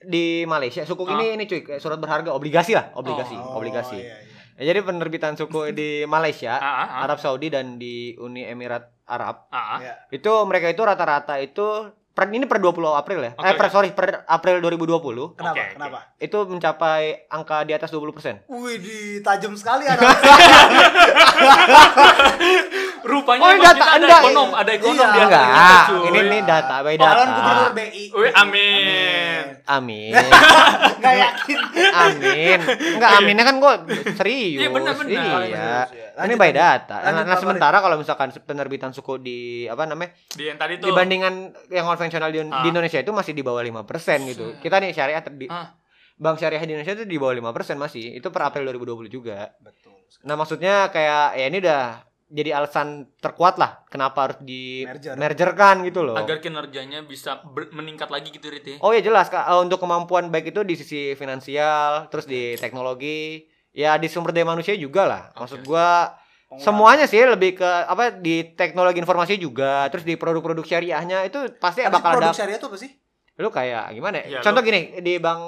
[0.00, 1.12] di Malaysia, sukuk Ah.
[1.14, 3.96] ini ini cuy, kayak surat berharga, obligasi lah, obligasi, Oh, obligasi.
[3.96, 4.28] iya, iya.
[4.56, 6.86] Ya, jadi penerbitan suku di Malaysia, Ah, ah, ah.
[7.02, 9.78] Arab Saudi dan di Uni Emirat Arab Ah, ah.
[9.78, 9.92] Iya.
[10.10, 13.30] itu mereka itu rata-rata itu per, ini per 20 April ya.
[13.34, 15.54] Oke, eh per sorry per April 2020 Kenapa?
[15.54, 15.64] Oke.
[15.74, 15.98] Kenapa?
[16.18, 18.44] itu mencapai angka di atas 20%.
[18.48, 20.00] Wih, di tajam sekali anak.
[23.02, 24.16] Rupanya Oh, data kita ada Anda.
[24.18, 25.06] ekonom, ada ekonom Iya.
[25.06, 26.00] di antara Enggak, kita, cuy.
[26.06, 27.32] ini ini data by Calon data.
[27.32, 28.04] gubernur BI.
[28.10, 29.42] Wih, amin.
[29.66, 30.12] Amin.
[31.00, 31.58] Nggak yakin.
[31.92, 32.58] Amin.
[32.92, 33.74] Enggak aminnya kan gue
[34.14, 34.60] serius.
[34.60, 35.40] Iya, benar, benar.
[35.42, 35.70] Iya.
[36.12, 36.96] Lanjut, Ini by data.
[36.98, 40.12] Lanjut, Nah, nah, sementara kalau misalkan penerbitan suku di apa namanya?
[40.28, 40.88] Di yang tadi tuh.
[40.88, 41.34] dibandingkan
[41.68, 42.60] yang konvensional di, Ah.
[42.60, 43.88] di Indonesia itu masih di bawah 5%
[44.26, 44.58] gitu.
[44.58, 45.72] Kita nih syariah di, Ah.
[46.14, 48.12] Bank syariah di Indonesia itu di bawah 5% masih.
[48.12, 49.48] Itu per April 2020 juga.
[49.56, 49.96] Betul.
[50.20, 55.14] Nah, maksudnya kayak ya ini udah jadi alasan terkuat lah kenapa harus di Merger.
[55.14, 56.14] mergerkan gitu loh.
[56.14, 58.76] agar kinerjanya bisa ber- meningkat lagi gitu Rit ya.
[58.80, 63.42] Oh ya jelas Kak, Eh, untuk kemampuan baik itu di sisi finansial, terus di teknologi,
[63.70, 65.22] ya di sumber daya manusia juga lah.
[65.34, 65.66] Maksud Oke.
[65.66, 66.14] gua
[66.52, 71.82] semuanya sih lebih ke apa di teknologi informasi juga, terus di produk-produk syariahnya itu pasti
[71.82, 72.90] sih bakal produk ada syariah itu apa sih?
[73.36, 74.24] lu kayak gimana ya?
[74.28, 75.40] Ya, Contoh gini, di bank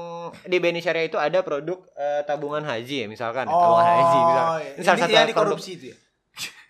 [0.42, 4.48] di BNI Syariah itu ada produk eh, tabungan haji ya misalkan, Oh, tabungan haji misalkan.
[4.56, 4.70] iya.
[4.72, 5.96] Ini salah Ini satu yang produk dikorupsi itu ya.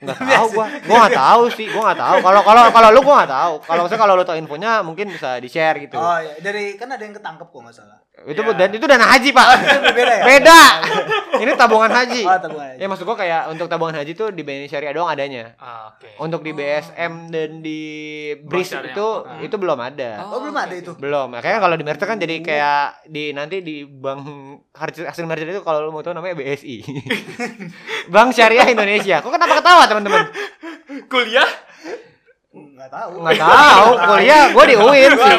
[0.02, 0.66] Enggak tahu gua.
[0.82, 2.16] Gua enggak tahu sih, gua enggak tahu.
[2.26, 3.54] Kalau kalau kalau lu gua enggak tahu.
[3.62, 5.96] Kalau misalnya kalau lu tahu infonya mungkin bisa di-share gitu.
[5.96, 7.98] Oh iya, dari kan ada yang ketangkep kok nggak salah.
[8.22, 8.54] Itu Ya.
[8.54, 9.46] dan itu dana haji, Pak.
[9.90, 10.24] Beda ya?
[10.24, 10.60] Beda.
[11.42, 12.22] Ini tabungan haji.
[12.22, 12.78] Oh, tabungan haji.
[12.78, 15.56] Ya maksud gua kayak untuk tabungan haji tuh di BNI Syariah doang adanya.
[15.56, 16.06] Ah, oke.
[16.20, 17.80] Untuk di BSM dan di
[18.38, 18.92] BRIS Syariah.
[18.92, 19.40] itu Ah.
[19.40, 20.22] itu belum ada.
[20.24, 20.92] Oh, belum ada itu.
[20.94, 21.32] Belum.
[21.32, 24.22] Makanya kalau di merger kan jadi kayak di nanti di bank
[24.70, 26.84] hasil hasil merger itu kalau lu mau tahu namanya BSI.
[28.12, 29.18] Bank Syariah Indonesia.
[29.18, 30.24] Kok kenapa ketawa, teman-teman?
[31.08, 31.48] Kuliah?
[32.52, 33.10] Nggak tahu.
[33.18, 33.88] Nggak tahu.
[34.06, 35.36] Kuliah gua di UIN Ya, sih.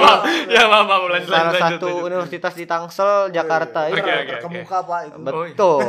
[0.49, 1.03] Ya, maaf, maaf.
[1.05, 2.07] Lanjut, Salah lanjut, satu lanjut.
[2.07, 3.79] universitas di Tangsel, Jakarta.
[3.85, 4.01] Oke, Iya.
[4.01, 4.31] oke.
[4.33, 5.17] Terkemuka Pak itu.
[5.19, 5.79] Betul.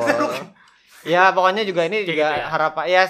[1.06, 2.46] ya pokoknya juga ini Kayak juga gitu ya.
[2.46, 3.02] harapan ya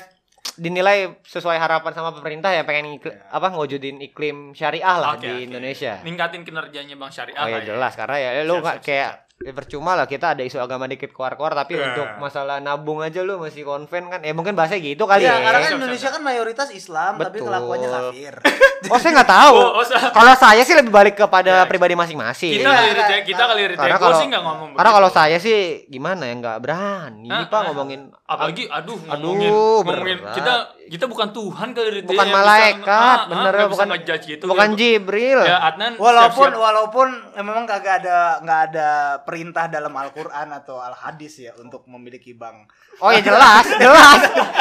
[0.55, 5.31] dinilai sesuai harapan sama pemerintah ya pengen ikli- apa ngewujudin iklim syariah lah Oke, di
[5.33, 5.45] oke.
[5.45, 5.99] Indonesia.
[6.01, 7.67] Ningkatin kinerjanya Bang Syariah Oh ya ya.
[7.69, 10.87] jelas karena ya lu Siap, nggak siap, kayak ya percuma lah kita ada isu agama
[10.87, 11.91] dikit keluar-keluar tapi Ya.
[11.91, 15.43] untuk masalah nabung aja lu masih konven kan ya mungkin bahasa gitu kali Iya, ya.
[15.43, 17.51] karena kan Siap, Indonesia kan mayoritas Islam tapi Betul.
[17.51, 18.35] kelakuannya kafir.
[18.85, 19.57] Oh saya nggak tahu.
[19.57, 21.65] Oh, oh, Kalau saya sih lebih balik kepada Ya.
[21.65, 22.53] pribadi masing-masing.
[22.55, 23.25] kita Iya, kali ya, iya.
[23.25, 23.69] kita kali ya.
[23.75, 27.57] Karena kalau- sih nggak ngomong Karena kalau saya sih gimana ya nggak berani Ah, pak
[27.57, 27.63] ah.
[27.65, 30.37] ngomongin apalagi aduh Aduh, ngomongin ngomongin berat.
[30.37, 34.21] kita kita bukan Tuhan kali ya, Bukan bisa- malaikat, ah, ah, bener, nggak bisa bukan-
[34.21, 34.77] gitu bukan ya.
[34.77, 35.41] Jibril.
[35.43, 36.61] ya Adnan Walaupun siap-siap.
[36.63, 38.89] walaupun eh, memang kagak ada nggak ada
[39.23, 42.69] perintah dalam Al-Qur'an atau Al-Hadis ya untuk memiliki bank.
[42.99, 44.21] Oh ya jelas, jelas,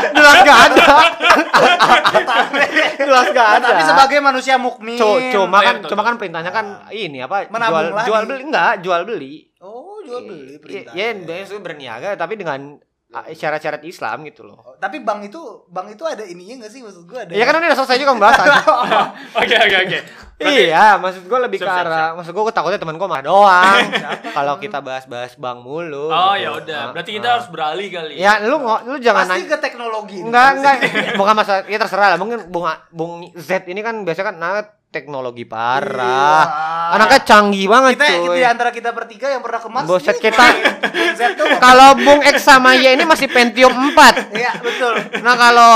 [0.10, 0.86] jelas gak ada,
[2.96, 3.68] jelas gak ada.
[3.70, 4.98] Tapi sebagai manusia mukmin.
[4.98, 7.46] Cu- cuma Iya, kan, cuma kan perintahnya kan ini apa?
[7.48, 8.08] Menabung jual, lagi.
[8.08, 9.34] jual beli enggak, jual beli.
[9.60, 10.94] Oh, jual beli perintah.
[10.94, 12.93] Ya, ya itu berniaga tapi dengan ah,
[13.32, 14.58] syarat-syarat Islam gitu loh.
[14.60, 17.32] Oh, tapi bank itu bank itu ada ininya nggak sih maksud gua ada.
[17.32, 18.46] Ya kan ini udah selesai juga pembahasan.
[19.40, 20.00] oke oke oke
[20.44, 23.80] iya, maksud gue lebih Siap, ke siap, arah, maksud gue takutnya temen gue mah doang.
[24.38, 26.10] Kalau kita bahas-bahas bank mulu.
[26.10, 26.44] oh gitu.
[26.44, 27.16] ya udah Ah, berarti ah.
[27.16, 30.20] kita harus beralih kali Ya lu ngo- lu jangan Pasti ke teknologi.
[30.20, 30.76] Enggak, enggak.
[31.16, 32.20] Bukan masalah, ya terserah lah.
[32.20, 36.46] Mungkin Bung Bung Z ini kan biasa kan nah, teknologi parah.
[36.46, 36.94] Iya.
[36.94, 38.38] Anaknya canggih banget kita cuy.
[38.38, 39.90] di antara kita bertiga yang pernah ke Mars.
[39.90, 40.54] Buset, ini kita-.
[41.58, 44.38] Kalau Bung X sama Y ini masih Pentium 4.
[44.38, 44.94] Iya, betul.
[45.26, 45.74] Nah, kalau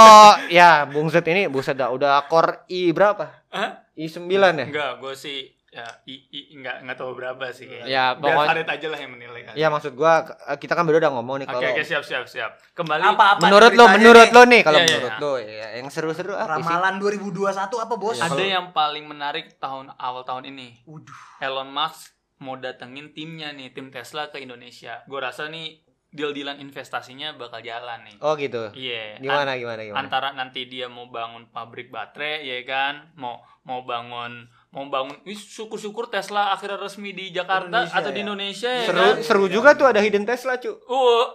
[0.53, 3.25] ya Bung Z ini buset dah udah core i berapa?
[3.49, 3.87] Hah?
[3.97, 4.65] i9 ya?
[4.69, 7.85] enggak gue sih ya i, i enggak enggak tahu berapa sih kayaknya.
[7.87, 10.13] Ya, biar pokoknya- Farid aja lah yang menilai kan Ya maksud gua
[10.55, 13.71] kita kan berdua udah ngomong nih oke kalau oke siap siap siap kembali Apa-apa menurut
[13.71, 14.33] lo menurut nih?
[14.33, 15.21] lo nih kalau Iya, iya, menurut iya.
[15.21, 16.65] lo ya yang seru-seru apa sih?
[16.65, 18.15] Ramalan 2021 apa, Bos?
[18.15, 18.25] Iya.
[18.27, 21.17] ada yang paling menarik tahun awal tahun ini Waduh.
[21.39, 27.33] Elon Musk mau datengin timnya nih tim Tesla ke Indonesia gue rasa nih deal-dealan investasinya
[27.33, 28.71] bakal jalan nih Oh gitu.
[28.71, 29.99] iya Gimana gimana gimana?
[29.99, 35.33] antara nanti dia mau bangun pabrik baterai ya kan mau mau bangun mau bangun Ih,
[35.33, 38.23] syukur-syukur Tesla akhirnya resmi di Jakarta Indonesia, atau di ya.
[38.23, 40.71] Indonesia ya Seru kan seru juga tuh ada hidden Tesla, cu.
[40.83, 41.27] uh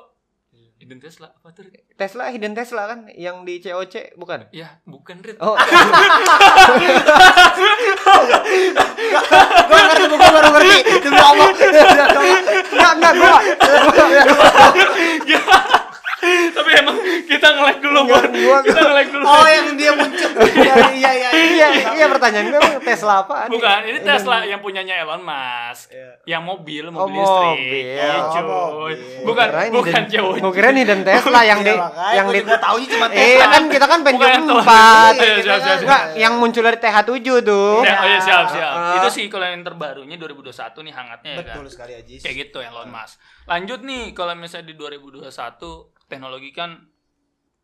[0.74, 1.62] Hidden Tesla apa tuh?
[1.94, 4.50] Tesla hidden Tesla kan yang di COC bukan?
[4.50, 5.54] ya bukan Rit Oh,
[9.62, 10.78] Gua ngerti, gua baru ngerti.
[11.00, 11.48] Demi Allah.
[12.66, 13.38] enggak enggak gua.
[16.52, 18.30] tapi emang kita nge-lag dulu gua-
[18.62, 21.28] kita nge-lag dulu Oh, yang dia muncul Iya iya iya.
[21.32, 23.48] Iya, iya pertanyaan gue Tesla apaan?
[23.48, 25.88] Bukan, ini Tesla yang punyanya Elon Musk.
[25.88, 26.10] Iya.
[26.28, 27.48] Yang mobil, Oh, mobil listrik.
[27.48, 27.72] mobil.
[27.72, 28.42] Iya, Oh, cuy.
[28.42, 28.98] mobil.
[29.22, 30.34] Bukan, Gua kirain bukan jauh.
[30.36, 33.14] Gua kira nih dan Tesla yang di Iya, yang gua di juga taunya cuma Eh
[33.14, 33.46] Tesla.
[33.48, 35.14] kan kita kan pengen empat.
[35.16, 35.78] Iya, siap.
[35.80, 37.08] Enggak, yang muncul dari TH7
[37.42, 37.72] tuh.
[37.82, 38.72] Ya, oh iya siap, siap.
[38.96, 41.46] Itu sih kalau yang terbarunya 2021 nih hangatnya ya kan.
[41.54, 42.20] Betul sekali Ajis.
[42.20, 43.16] Kayak gitu Elon Musk.
[43.44, 45.26] Lanjut nih kalau misalnya di 2021
[46.04, 46.76] teknologi kan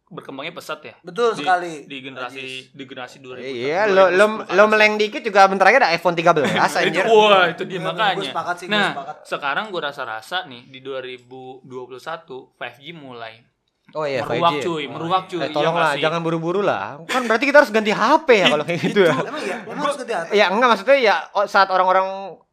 [0.09, 0.95] berkembangnya pesat ya.
[1.01, 1.73] Betul Di- sekali.
[1.85, 3.45] Di generasi di generasi 2000.
[3.45, 7.05] Iya, lo lo lo meleng dikit juga bentar lagi ada iPhone 13 itu, anjir.
[7.05, 8.15] wah itu dia Iya, makanya.
[8.15, 9.15] gua sepakat sih, gua nah, sepakat.
[9.23, 11.63] sekarang gue rasa-rasa nih di 2021
[12.55, 13.35] 5G mulai
[13.91, 14.63] Oh iya, meruak 5G.
[14.63, 15.41] cuy, meruak cuy.
[15.41, 16.05] Eh, Iya tolonglah, sih?
[16.05, 17.01] jangan buru-buru lah.
[17.05, 19.17] Kan berarti kita harus ganti HP ya kalau kayak gitu ya.
[19.17, 20.31] Emang iya, emang harus ganti hati.
[20.35, 22.05] Ya enggak maksudnya ya oh, saat orang-orang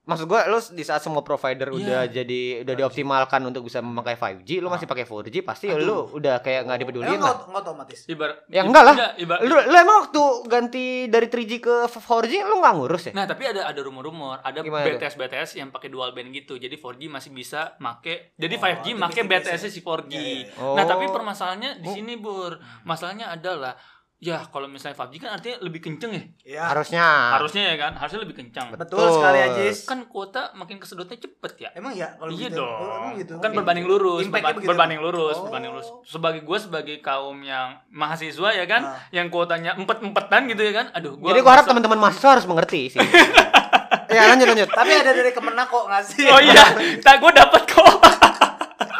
[0.05, 1.75] maksud gua lu di saat semua provider Iya.
[1.75, 5.81] udah jadi udah dioptimalkan untuk bisa memakai 5G, lu masih pakai 4G pasti Aduh.
[5.81, 7.33] lu udah kayak nggak dipedulin Emang lah.
[7.35, 7.99] nggak nggak otomatis.
[8.05, 8.95] Ibarat Ya enggak lah.
[9.15, 13.13] ibarat- Lu lu emang waktu ganti dari 3G ke 4G lu nggak ngurus ya?
[13.13, 14.85] Nah, tapi ada ada rumor-rumor, ada Gimana?
[14.87, 16.55] BTS BTS yang pakai dual band gitu.
[16.55, 19.51] Jadi 4G masih bisa make jadi Oh, 5G itu make basic-basic.
[19.51, 20.11] BTS si 4G.
[20.11, 20.53] Iya, iya, iya.
[20.57, 20.75] Oh.
[20.75, 21.93] Nah, tapi permasalahannya di Oh.
[21.93, 22.53] sini, Bur.
[22.83, 23.73] Masalahnya adalah
[24.17, 26.23] ya kalau misalnya 5G kan artinya lebih kenceng ya.
[26.41, 26.63] Iya.
[26.67, 27.05] Harusnya.
[27.35, 28.71] Harusnya ya kan, harusnya lebih kencang.
[28.71, 29.09] Betul Betul.
[29.13, 29.77] sekali Ajis.
[29.83, 31.69] Kan kuota makin kesedotnya cepet ya.
[31.73, 32.57] Emang ya kalau iya gitu?
[32.57, 32.79] dong.
[32.81, 33.33] Oh, emang gitu.
[33.37, 34.69] Kan berbanding lurus, berba- begitu.
[34.69, 35.43] berbanding lurus, Oh.
[35.45, 35.87] berbanding lurus.
[36.03, 39.03] Sebagai gue sebagai kaum yang mahasiswa ya kan, Ah.
[39.11, 40.85] yang kuotanya empet-empetan gitu ya kan.
[40.91, 42.99] Aduh, gua Jadi gua harap teman-teman mahasiswa harus mengerti sih.
[44.15, 44.69] ya lanjut lanjut.
[44.69, 46.25] Tapi ada dari Kemenak kok ngasih.
[46.29, 46.63] Oh iya,
[47.05, 47.94] tak gue dapat kok.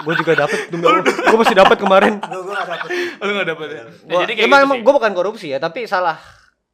[0.06, 0.50] Gue juga Allah.
[1.04, 2.14] Gue masih dapat kemarin.
[2.22, 2.90] Gue gue gak dapet.
[3.18, 3.76] Lu gak dapet ya?
[3.76, 6.18] Ya, Gua, jadi kayak emang gitu emang gue bukan korupsi ya, tapi salah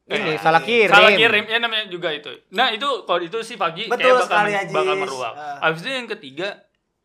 [0.04, 0.92] ini Eh, salah kirim.
[0.92, 2.28] Salah kirim ya namanya juga itu.
[2.52, 5.32] Nah, itu kalau itu sih pagi Betul kayak bakal, sekali, bakal meruak.
[5.32, 5.58] Ah.
[5.64, 6.48] Habis itu yang ketiga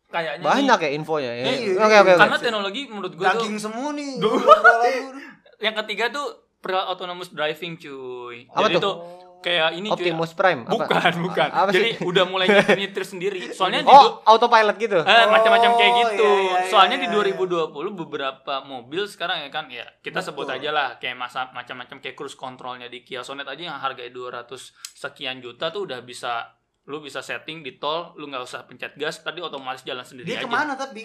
[0.08, 1.32] kayaknya Banyak nih, ya infonya.
[1.32, 1.44] ya.
[1.46, 2.12] Iya, Oke oke oke.
[2.18, 4.10] karena teknologi menurut gue tuh Daging semua nih.
[5.58, 6.26] Yang ketiga tuh
[6.58, 8.50] per autonomous driving cuy.
[8.50, 8.82] Apa Jadi tuh?
[8.82, 8.94] tuh
[9.38, 9.94] kayak ini cuy.
[9.94, 10.62] Optimus Prime.
[10.62, 10.72] apa?
[10.74, 11.48] Bukan, bukan.
[11.48, 11.70] Apa?
[11.70, 12.46] Jadi udah mulai
[12.80, 13.50] nyetir sendiri.
[13.50, 14.98] Soalnya di Oh, autopilot gitu.
[14.98, 16.28] Eh, macam-macam kayak Oh, gitu.
[16.28, 17.70] iya, iya, Soalnya iya, di iya.
[17.70, 20.58] 2020 beberapa mobil sekarang ya kan ya kita sebut Betul.
[20.58, 24.50] aja lah kayak masa macam-macam kayak cruise controlnya di Kia Sonet aja yang harganya 200
[24.92, 26.57] sekian juta tuh udah bisa
[26.88, 30.40] lu bisa setting di tol, lu nggak usah pencet gas, tadi otomatis jalan sendiri Dia
[30.40, 30.44] aja.
[30.44, 31.04] ke mana tapi?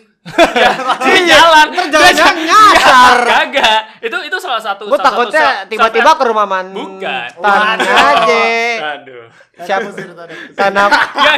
[0.55, 0.71] Ya,
[1.03, 3.19] dia jalan, Jangan nyasar.
[3.27, 3.81] Kagak.
[3.99, 6.71] Itu itu salah satu Gue satu takutnya tiba-tiba ke rumah man.
[6.71, 7.29] Bukan.
[7.35, 8.43] Tan aja.
[8.95, 9.27] Aduh.
[9.53, 9.91] Siapa
[10.55, 10.87] tanam?
[10.89, 11.35] Nggak,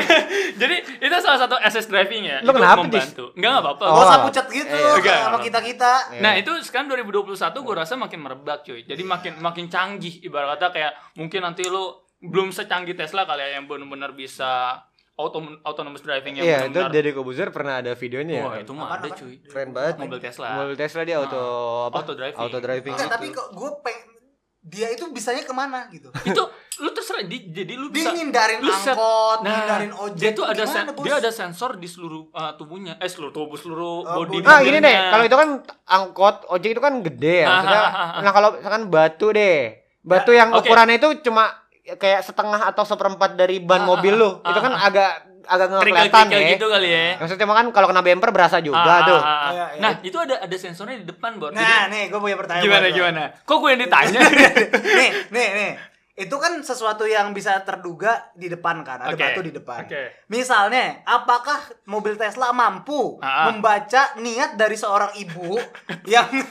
[0.62, 2.38] Jadi itu salah satu SS driving ya.
[2.45, 3.25] Lu itu kenapa, membantu.
[3.34, 3.84] Enggak enggak apa-apa.
[3.89, 3.95] Oh.
[3.97, 5.15] Gak usah pucat gitu Iya.
[5.25, 5.93] Sama kita-kita.
[6.21, 10.69] Nah itu sekarang 2021 gue rasa makin merebak cuy Jadi makin makin canggih Ibarat kata
[10.69, 14.81] kayak Mungkin nanti lu Belum secanggih Tesla kali ya Yang benar-benar bisa
[15.13, 18.43] auto Autonomous driving yang Iya, itu benar-benar Deddy Kobuzer pernah ada videonya ya.
[18.43, 19.95] Wah itu mah ada cuy Keren banget.
[19.97, 21.43] Mobil Tesla Mobil Tesla dia auto
[21.88, 21.95] apa?
[21.97, 22.35] Auto driving.
[22.38, 22.93] Auto driving.
[22.93, 23.07] Gitu.
[23.07, 24.11] tapi kok gue pengen
[24.59, 26.09] dia itu bisanya ke mana gitu.
[26.25, 26.41] Itu
[26.75, 30.17] lu terserah di, Jadi lu Dia bisa ngindarin lu set- angkot, Nah, ngindarin ojek.
[30.17, 31.05] dia tuh ada sen- Bos?
[31.05, 34.41] dia ada sensor di seluruh uh, tubuhnya eh seluruh tubuh seluruh Oh, body.
[34.41, 35.49] Nah, gini deh, kalau itu kan
[35.85, 37.47] angkot, ojek itu kan gede ya.
[37.47, 38.19] Ah, Maksudnya, ah, ah, ah.
[38.19, 39.59] nah kalau misalkan batu deh.
[40.01, 40.65] Batu yang oke.
[40.65, 41.45] ukurannya itu cuma
[41.87, 44.29] kayak setengah atau seperempat dari ban Ah, mobil ah, lu.
[44.41, 44.87] ah, itu kan ah.
[44.89, 45.11] agak
[45.45, 46.39] agak nggak kelihatan ya.
[46.51, 49.13] gitu kali ya Maksudnya kan kalau kena bumper berasa juga Ah, tuh.
[49.15, 49.49] ah, ah.
[49.53, 49.79] Iya, iya.
[49.79, 51.53] Nah, itu ada ada sensornya di depan, Bor.
[51.53, 52.65] Jadi- Nah, nih gue punya pertanyaan.
[52.65, 53.23] gimana gimana?
[53.39, 54.19] Kok gue yang ditanya?
[54.97, 55.71] nih, nih, nih.
[56.15, 59.19] Itu kan sesuatu yang bisa terduga di depan kan, ada Oke.
[59.19, 59.84] batu di depan.
[59.84, 60.23] Oke.
[60.25, 63.51] Misalnya, apakah mobil Tesla mampu Ah.
[63.51, 65.60] membaca niat dari seorang ibu
[66.08, 66.43] yang ini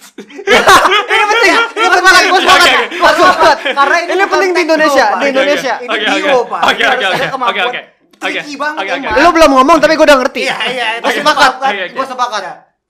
[1.24, 3.56] penting, ini penting, gue sepakat, gue sepakat.
[3.72, 5.74] karena ini, Ini penting di Indonesia, di Indonesia.
[5.78, 6.50] Ini Oke, bio, oke.
[6.50, 6.60] Pak.
[6.62, 7.24] Oke, ada oke.
[7.26, 7.80] kemampuan Oke, oke.
[8.14, 9.10] tricky Oke, banget emang.
[9.10, 9.18] oke.
[9.18, 10.42] Lu belum ngomong tapi gue udah ngerti.
[10.44, 10.86] Iya, iya.
[10.98, 11.84] Gue itu sepakat, oke.
[11.88, 12.42] gue sepakat.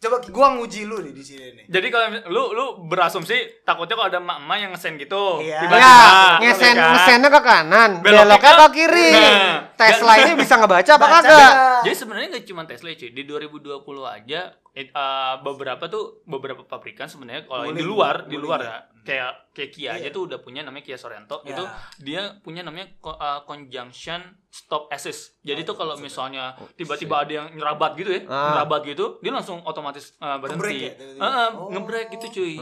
[0.05, 1.65] Coba gua nguji lu nih di sini nih.
[1.67, 5.59] Jadi kalau lu lu berasumsi takutnya kalau ada emak-emak yang ngesen gitu, Iya.
[5.59, 6.91] tiba-tiba Ya, ngesen ya kan?
[6.93, 9.09] ngesennya ke kanan, Beloknya beloknya ke ke- kiri.
[9.11, 9.57] Nah.
[9.75, 11.53] Tesla ini bisa ngebaca apa Baca kagak?
[11.83, 13.11] Jadi sebenarnya nggak cuma Tesla cuy.
[13.11, 14.41] Di 2020 aja
[14.73, 19.71] it- uh, beberapa tuh beberapa pabrikan sebenarnya kalau di luar di luar ya kayak kayak
[19.71, 20.11] Kia aja Iya.
[20.11, 21.53] tuh udah punya namanya Kia Sorento Ya.
[21.53, 21.65] itu
[22.01, 25.39] dia punya namanya uh, conjunction stop assist.
[25.41, 28.55] Jadi Oh, tuh kalau misalnya tiba-tiba ada yang nyerabat gitu ya, Ah.
[28.55, 30.79] nyerabat gitu, dia langsung otomatis uh, Ngebrek berhenti.
[30.81, 31.21] ya, tiba-tiba?
[31.21, 31.69] Heeh, Oh.
[31.69, 32.55] ngebrek gitu cuy.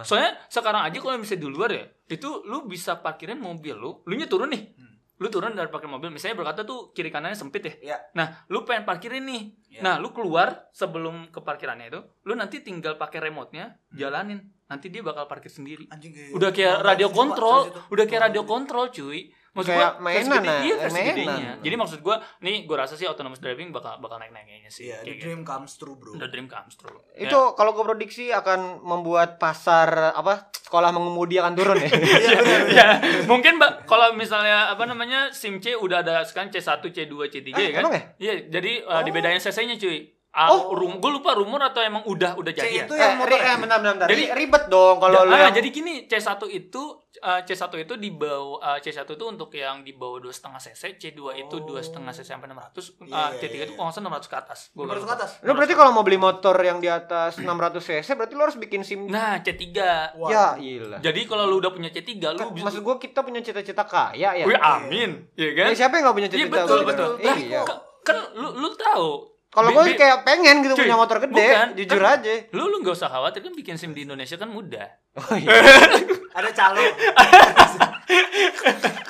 [0.00, 4.14] Soalnya sekarang aja kalau misalnya di luar ya, itu lu bisa parkirin mobil lu, lu
[4.14, 4.62] nya turun nih.
[4.70, 4.89] Hmm.
[5.20, 7.74] Lu turun dari parkir mobil, misalnya berkata tuh kiri kanannya sempit ya.
[7.76, 7.96] Iya.
[8.16, 9.42] Nah, lu pengen parkirin nih.
[9.76, 9.80] Iya.
[9.84, 14.40] Nah, lu keluar sebelum ke parkirannya itu, lu nanti tinggal pakai remote-nya, jalanin.
[14.64, 15.84] Nanti dia bakal parkir sendiri.
[15.92, 19.28] Anjing Udah kayak radio kontrol, udah kayak radio kontrol cuy.
[19.50, 21.56] Maksud Kayak gua, mainan, versi gede- nah, iya, mainan.
[21.58, 24.86] Jadi maksud gua, nih gua rasa sih autonomous driving bakal bakal naik-naiknya sih.
[24.86, 25.24] Iya, the kayak gitu.
[25.26, 26.14] dream comes true, bro.
[26.14, 26.94] The dream comes true.
[27.12, 31.90] Itu kalau gue prediksi akan membuat pasar apa sekolah mengemudi akan turun ya.
[32.22, 32.38] Iya,
[32.70, 32.86] ya,
[33.26, 37.64] mungkin Mbak kalau misalnya apa namanya SIM C udah ada sekarang C1, C2, C3 Eh,
[37.64, 37.82] ya kan?
[37.88, 38.02] ya?
[38.16, 40.14] Iya, jadi uh, dibedain CC-nya cuy.
[40.32, 40.70] Ah, Oh.
[40.72, 42.84] rum, gue lupa rumor atau emang udah udah C jadi ya?
[42.84, 44.08] itu eh, yang motor ri- eh, bentar, bentar, bentar.
[44.08, 46.82] Jadi- Ri- ribet dong kalau lu ah, yang- jadi gini C1 itu
[47.20, 50.82] uh, C1 itu di bawah uh, C1 itu untuk yang di bawah dua setengah cc,
[50.96, 51.66] C2 itu Oh.
[51.66, 52.62] dua setengah cc sampai 600,
[53.00, 53.64] Iya, uh, iya, C3 itu iya.
[53.68, 54.58] kalau nggak salah 600 ke atas.
[54.70, 55.02] Gua Nomor lupa.
[55.02, 55.30] ke atas.
[55.40, 57.50] Lu berarti kalau mau beli motor yang di atas 600
[57.82, 59.00] cc berarti lu harus bikin SIM.
[59.04, 59.66] Nah, C3.
[60.14, 60.30] Wah.
[60.30, 60.98] Ya, iyalah.
[61.00, 64.30] Jadi kalau lu udah punya C3 lu Kan, bisa maksud gua kita punya cita-cita kaya
[64.32, 64.44] ya.
[64.44, 65.26] Wih, amin.
[65.34, 65.66] Iya kan?
[65.66, 66.54] Ya, siapa yang gak punya Iya cita-cita?
[66.62, 66.86] betul gitu?
[66.86, 67.10] betul.
[67.20, 67.60] Iya.
[67.64, 69.26] Kan- kan lu lu tahu.
[69.50, 71.68] Kalau gue kayak pengen gitu Cuy, punya motor gede, bukan.
[71.74, 72.34] jujur Kan- aja.
[72.54, 74.86] Lu lu nggak usah khawatir kan bikin SIM di Indonesia kan mudah.
[75.18, 75.50] Oh, iya.
[76.38, 76.78] Ada calo.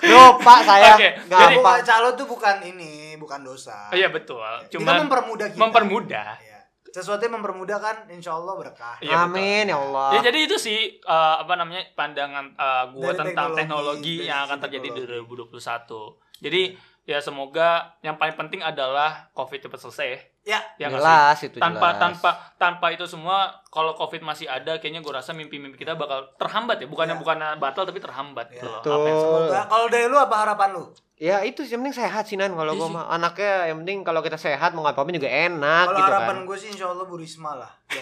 [0.02, 0.96] Lupa saya.
[0.96, 1.56] Oke, jadi-.
[1.56, 3.92] Bukan calo tuh bukan ini, bukan dosa.
[3.92, 4.40] Oh, iya betul.
[4.66, 5.60] Kita Cuma mempermudah kita.
[5.60, 6.28] mempermudah.
[6.40, 6.58] Iya.
[6.90, 8.96] Sesuatu yang mempermudah kan insya Allah berkah.
[8.98, 9.36] Iya, betul.
[9.36, 10.08] Amin ya Allah.
[10.16, 14.40] Ya jadi itu sih uh, apa namanya pandangan uh, gua Dari tentang teknologi, teknologi, yang
[14.48, 15.36] akan terjadi teknologi.
[15.38, 16.40] di 2021.
[16.40, 16.89] Jadi ya
[17.20, 17.68] semoga
[18.00, 20.08] yang paling penting adalah Covid cepat selesai.
[20.40, 20.96] Ya, Ya sih?
[20.96, 22.00] jelas itu tanpa jelas.
[22.00, 26.76] tanpa tanpa itu semua kalau covid masih ada kayaknya gue rasa mimpi-mimpi kita bakal terhambat
[26.76, 27.20] ya bukannya Ya.
[27.20, 28.64] bukannya batal tapi terhambat Ya.
[28.64, 28.80] loh.
[28.80, 28.94] Betul.
[28.94, 29.60] Apa yang- semoga.
[29.66, 30.84] Kalau dari lu apa harapan lu?
[31.14, 34.20] Ya itu sih yang penting sehat sih Nan kalau Iya mah anaknya yang penting kalau
[34.20, 36.48] kita sehat mau ngapain juga enak Kalau gitu harapan kan.
[36.48, 37.70] gue sih insya Allah Bu Risma lah.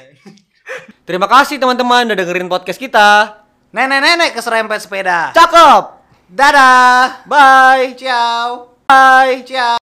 [1.02, 3.42] Terima kasih teman-teman udah dengerin podcast kita.
[3.68, 5.34] Nenek-nenek keserempet sepeda.
[5.34, 5.82] Cakep.
[6.30, 7.26] Dadah.
[7.26, 7.98] Bye.
[7.98, 8.77] Ciao.
[8.88, 9.42] Bye.
[9.46, 9.87] Ciao.